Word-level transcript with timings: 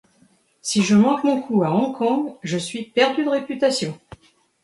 Si 0.63 0.81
je 0.81 0.95
manque 0.95 1.23
mon 1.25 1.43
coup 1.43 1.63
à 1.63 1.69
Hong-Kong, 1.69 2.33
je 2.41 2.57
suis 2.57 2.85
perdu 2.85 3.23
de 3.23 3.29
réputation! 3.29 3.99